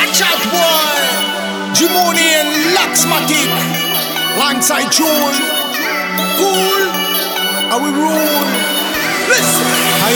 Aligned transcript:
Watch 0.00 0.22
out, 0.22 0.40
boy. 0.48 1.76
Jimoni 1.76 2.24
and 2.40 2.48
Lexxmatiq. 2.72 3.50
Alongside 4.36 4.90
June. 4.90 5.36
Cool. 6.40 6.88
How 7.68 7.84
we 7.84 7.90
rule. 7.92 8.40
Listen. 9.28 9.66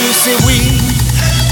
You 0.01 0.13
say 0.25 0.35
we? 0.47 0.57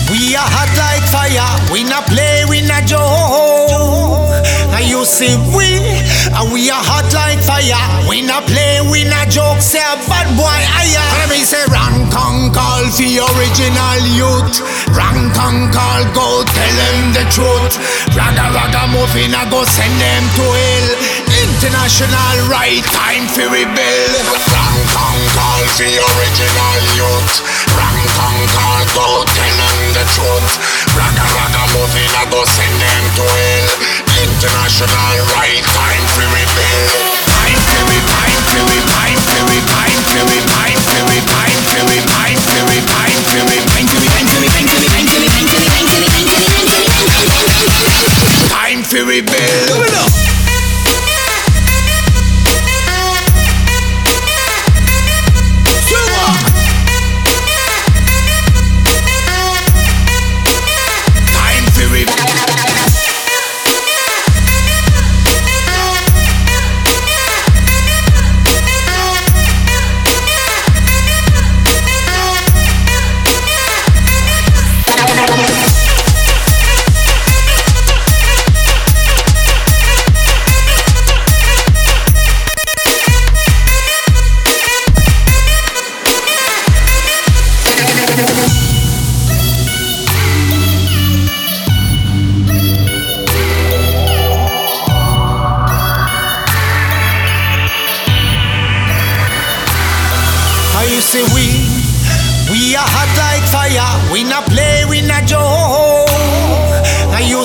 We 0.09 0.35
are 0.35 0.49
hot 0.49 0.73
like 0.81 1.05
fire. 1.13 1.45
We 1.71 1.83
not 1.83 2.07
play, 2.07 2.43
we 2.49 2.65
not 2.65 2.87
joke. 2.87 4.22
Now 4.73 4.81
you 4.81 5.05
see 5.05 5.37
we, 5.53 5.69
and 6.33 6.49
we 6.49 6.65
are 6.73 6.81
hot 6.81 7.05
like 7.13 7.37
fire. 7.45 7.77
We 8.09 8.25
not 8.25 8.49
play, 8.49 8.81
we 8.89 9.05
not 9.05 9.29
joke. 9.29 9.61
Say 9.61 9.77
a 9.77 9.93
bad 10.09 10.25
boy, 10.33 10.49
I 10.49 10.89
am. 10.97 11.29
Me 11.29 11.45
say 11.45 11.61
and 11.69 12.09
call 12.09 12.81
for 12.89 13.05
original 13.05 14.01
youth. 14.17 14.65
Rank 14.97 15.29
and 15.29 15.69
call, 15.69 16.01
go 16.17 16.41
tell 16.41 16.73
them 16.73 17.13
the 17.13 17.21
truth. 17.29 17.77
Raga 18.17 18.49
raga 18.49 18.89
muffin, 18.89 19.37
I 19.37 19.45
go 19.53 19.61
send 19.61 19.93
them 20.01 20.23
to 20.41 20.45
hell. 20.49 20.89
International 21.37 22.49
right 22.49 22.81
time 22.89 23.29
for 23.29 23.45
rebel. 23.53 24.09
And 24.25 24.81
call 24.89 25.61
for 25.77 25.85
original 25.85 26.81
youth. 26.97 27.45
And 27.77 28.45
call, 28.57 28.81
go 28.97 29.05
tell 29.21 29.53
them 29.53 29.77
the 30.01 30.05
truth. 30.17 30.49
Raga 30.97 31.25
raga 31.29 31.62
muffin, 31.73 32.05
I 32.13 32.29
go 32.29 32.45
send 32.45 32.75
them 32.77 33.03
to 33.17 33.25
hell. 33.25 33.73
International 34.21 35.17
right 35.33 35.63
time 35.65 36.05
for 36.13 36.25
rebel. 36.29 36.85
Time 37.25 37.57
for 37.65 37.81
rebel, 37.89 38.13
time 38.13 38.37
for 38.45 38.61
rebel, 38.63 38.85
time 38.93 39.17
for 39.17 39.41
rebel, 39.49 39.73
time 39.73 39.97
for 40.05 40.21
rebel, 40.23 40.53
time 40.53 40.77
for 40.77 41.01
rebel, 41.03 41.33
time 41.33 41.57
for 41.57 41.81
rebel, 41.89 42.13
time 42.13 42.37
for 42.37 42.53
rebel, 42.53 42.53
time 42.53 42.53
for 42.53 42.61
rebel, 42.63 42.93
time 42.93 43.13
for 43.13 43.37
rebel, 43.43 43.63
time 43.63 43.63
for 43.63 43.63
rebel, 43.63 43.63
time 43.63 43.89
for 44.03 44.13
rebel, 44.13 44.13
time 44.13 44.29
for 44.29 44.41
rebel, 44.43 44.53
time 44.53 44.53
for 44.53 44.53
rebel, 44.53 44.69
time 45.23 45.83
for 45.83 46.03
rebel, 46.03 46.53
time 48.53 48.83
for 48.83 49.03
rebel. 49.05 49.33
Time 49.33 49.72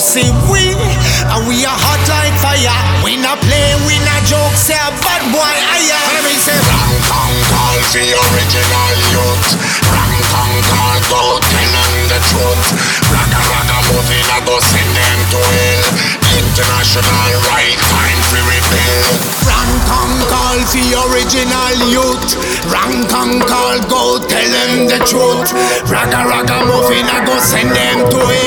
say 0.09 0.25
we, 0.48 0.73
and 1.28 1.45
we 1.45 1.69
are 1.69 1.77
hot 1.77 2.01
like 2.09 2.33
fire. 2.41 2.73
We 3.05 3.20
not 3.20 3.37
play, 3.45 3.77
we 3.84 4.01
not 4.09 4.25
joke. 4.25 4.56
Say 4.56 4.73
a 4.73 4.89
bad 5.05 5.20
boy, 5.28 5.45
I 5.45 5.84
am. 5.84 6.01
Let 6.17 6.25
me 6.25 6.33
say 6.41 6.56
rank 6.56 7.05
and 7.13 7.36
call 7.52 7.77
for 7.92 8.01
original 8.01 8.96
youth. 9.13 9.48
Rank 9.92 10.24
and 10.33 10.57
call, 10.64 10.98
go 11.13 11.23
tell 11.45 11.70
them 11.77 11.92
the 12.08 12.19
truth. 12.24 12.64
Raga 13.13 13.41
raga 13.52 13.79
moving, 13.92 14.24
I 14.33 14.41
go 14.48 14.57
send 14.64 14.89
them 14.96 15.19
to 15.29 15.41
hell. 15.45 15.85
International 16.40 17.29
right 17.52 17.77
time 17.92 18.20
for 18.33 18.40
rebel. 18.48 19.05
Rank 19.45 19.89
and 19.92 20.17
call 20.25 20.58
for 20.73 20.89
original 21.05 21.77
youth. 21.92 22.29
Rank 22.73 23.13
and 23.13 23.45
call, 23.45 23.77
go 23.92 24.25
tell 24.25 24.48
them 24.57 24.89
the 24.89 25.05
truth. 25.05 25.52
Raga 25.85 26.25
raga 26.25 26.64
moving, 26.64 27.05
I 27.05 27.29
go 27.29 27.36
send 27.45 27.77
them 27.77 28.08
to 28.08 28.20
hell. 28.25 28.38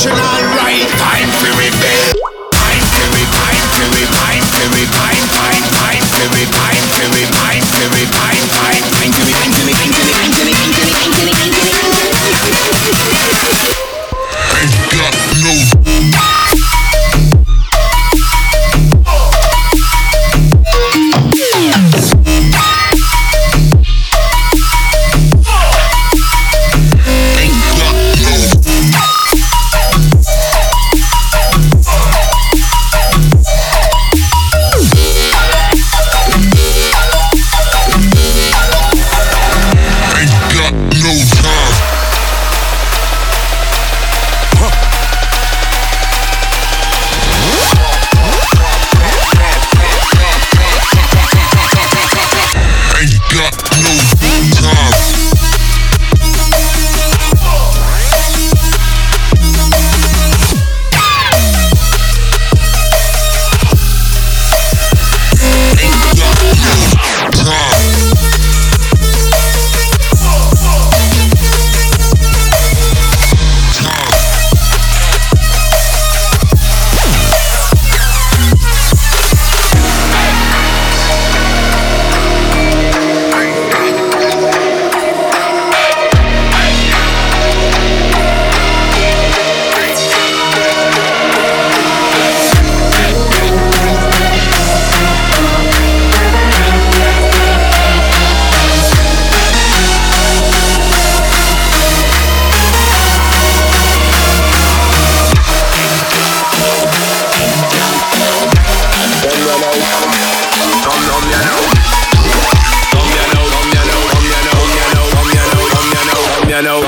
International 0.00 0.67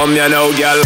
Come 0.01 0.13
here 0.13 0.31
now, 0.31 0.51
girl. 0.53 0.83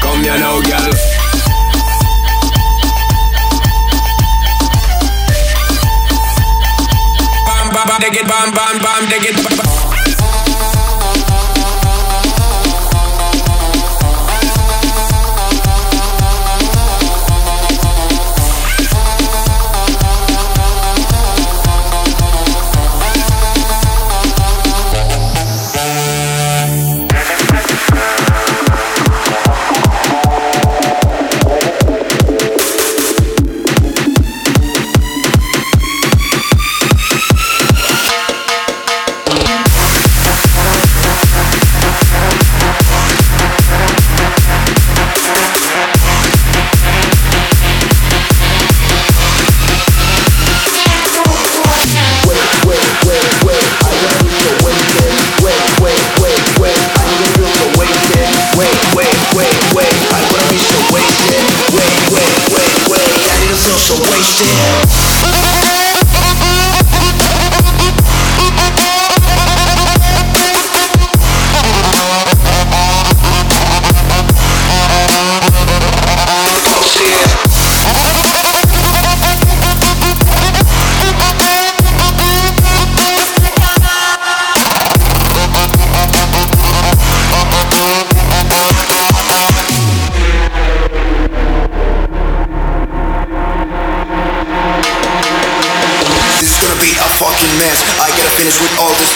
Come 0.00 0.22
here 0.22 0.38
now, 0.38 0.62
girl. 0.62 0.92
Bam, 7.44 7.68
bam, 7.70 7.86
bam, 7.86 8.00
dig 8.00 8.16
it, 8.16 8.26
bam, 8.26 8.54
bam, 8.54 8.78
bam, 8.78 9.08
dig 9.10 9.26
it. 9.26 9.36
Bam. 9.44 9.55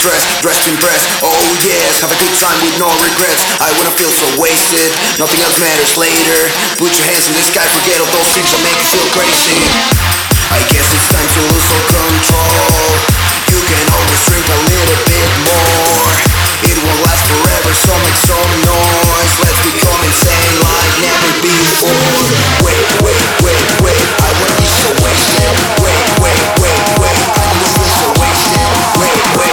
dress, 0.01 0.41
dressed 0.41 0.65
in 0.69 0.77
breast. 0.81 1.05
Oh 1.21 1.37
yes, 1.61 2.01
have 2.01 2.13
a 2.13 2.17
good 2.17 2.33
time 2.41 2.57
with 2.65 2.73
no 2.81 2.89
regrets. 3.05 3.45
I 3.61 3.69
wanna 3.77 3.93
feel 3.93 4.09
so 4.09 4.25
wasted, 4.41 4.89
nothing 5.21 5.41
else 5.45 5.61
matters 5.61 5.93
later. 6.01 6.41
Put 6.81 6.97
your 6.97 7.05
hands 7.05 7.29
in 7.29 7.37
the 7.37 7.45
sky, 7.45 7.65
forget 7.69 8.01
all 8.01 8.09
those 8.09 8.33
things 8.33 8.49
that 8.49 8.61
make 8.65 8.81
you 8.81 8.89
feel 8.97 9.09
crazy. 9.13 9.61
I 10.51 10.59
guess 10.73 10.89
it's 10.89 11.09
time 11.13 11.29
to 11.29 11.41
lose 11.53 11.69
all 11.69 11.85
control. 11.93 12.91
You 13.53 13.61
can 13.69 13.85
always 13.93 14.21
drink 14.25 14.47
a 14.49 14.59
little 14.73 14.99
bit 15.05 15.31
more. 15.45 16.09
It 16.65 16.77
won't 16.81 17.01
last 17.05 17.25
forever, 17.29 17.71
so 17.77 17.93
make 18.01 18.19
some 18.25 18.53
noise. 18.65 19.33
Let's 19.45 19.61
become 19.69 20.01
insane 20.01 20.55
like 20.65 20.93
never 21.05 21.31
before. 21.45 21.93
Wait, 22.65 22.89
wait, 23.05 23.25
wait, 23.45 23.65
wait. 23.85 24.05
I 24.17 24.29
wanna 24.33 24.57
be 24.57 24.69
so 24.81 24.89
wasted. 25.05 25.55
Wait, 25.85 26.05
wait, 26.25 26.41
wait, 26.57 26.81
wait. 27.05 27.19
I 27.37 27.43
wanna 27.53 27.69
feel 27.69 27.91
so 28.01 28.09
wasted. 28.17 28.71
Wait, 28.97 29.21
wait. 29.37 29.50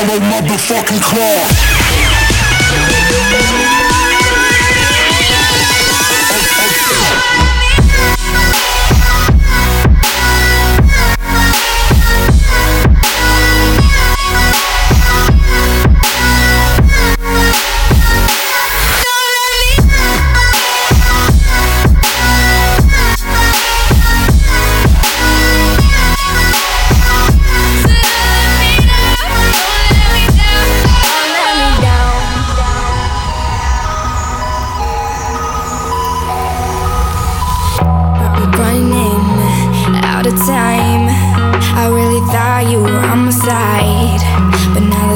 yellow 0.00 0.18
motherfucking 0.20 1.02
claw. 1.02 1.69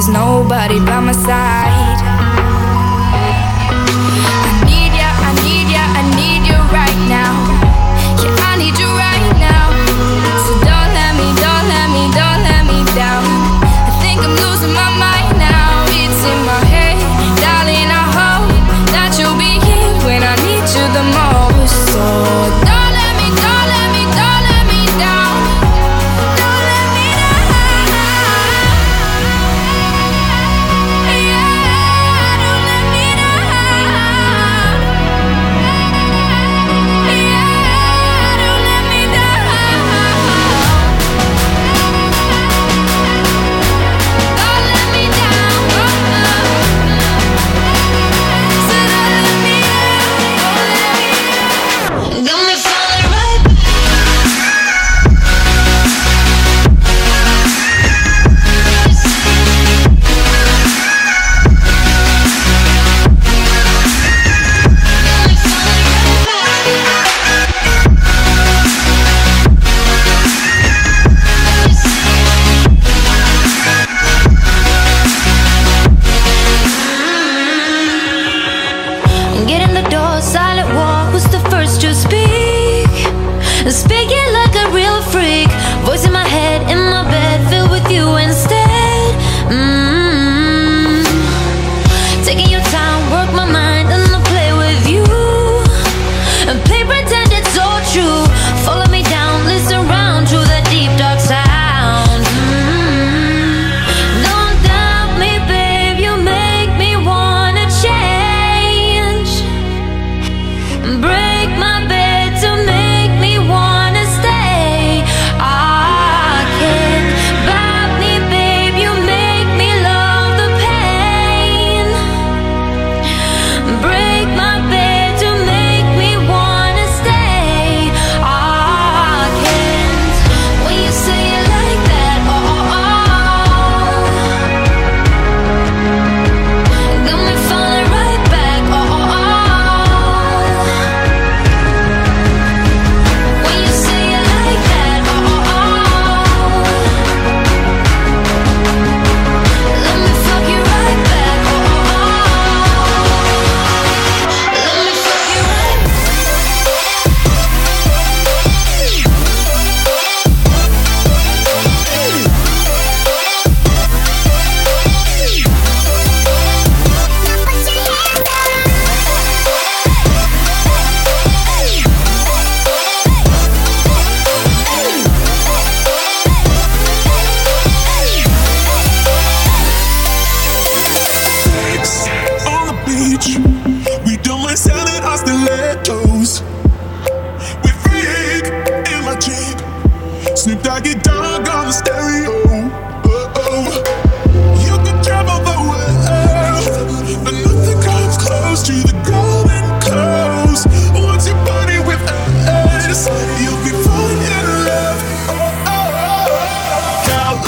there's 0.04 0.14
nobody 0.14 0.78
by 0.80 1.00
my 1.00 1.12
side. 1.12 1.63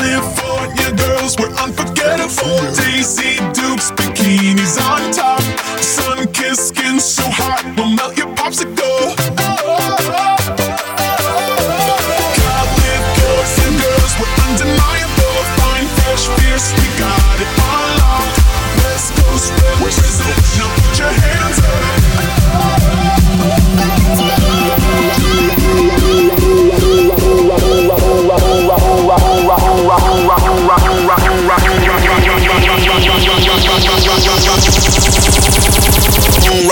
California 0.07 0.93
girls 0.93 1.37
were 1.37 1.51
unforgettable. 1.59 2.59
Daisy 2.79 3.39
Dukes, 3.53 3.91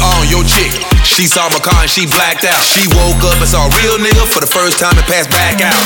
on 0.00 0.28
your 0.28 0.44
chick. 0.44 0.72
She 1.04 1.28
saw 1.28 1.48
my 1.52 1.60
car 1.60 1.84
and 1.84 1.90
she 1.90 2.08
blacked 2.08 2.44
out. 2.44 2.60
She 2.64 2.88
woke 2.96 3.20
up 3.24 3.36
and 3.36 3.48
saw 3.48 3.68
a 3.68 3.72
real 3.80 4.00
nigga 4.00 4.24
for 4.24 4.40
the 4.40 4.48
first 4.48 4.80
time 4.80 4.96
and 4.96 5.06
passed 5.06 5.30
back 5.30 5.60
out. 5.60 5.76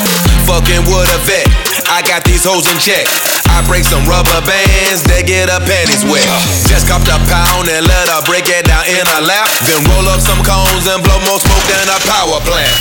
Fucking 0.46 0.86
with 0.86 1.10
a 1.10 1.20
vet. 1.26 1.46
I 1.90 2.02
got 2.06 2.22
these 2.22 2.46
hoes 2.46 2.70
in 2.70 2.78
check. 2.78 3.06
I 3.50 3.62
break 3.66 3.84
some 3.84 4.06
rubber 4.06 4.40
bands, 4.46 5.02
they 5.06 5.22
get 5.22 5.50
her 5.50 5.62
panties 5.62 6.04
wet. 6.06 6.26
Just 6.66 6.86
copped 6.86 7.10
a 7.10 7.18
pound 7.26 7.66
and 7.70 7.86
let 7.86 8.06
her 8.10 8.22
break 8.26 8.46
it 8.50 8.66
down 8.66 8.86
in 8.86 9.02
her 9.02 9.22
lap. 9.22 9.46
Then 9.66 9.82
roll 9.90 10.06
up 10.10 10.20
some 10.20 10.42
cones 10.42 10.86
and 10.86 11.02
blow 11.02 11.18
more 11.26 11.40
smoke 11.42 11.66
than 11.70 11.86
a 11.90 11.98
power 12.06 12.38
plant. 12.42 12.74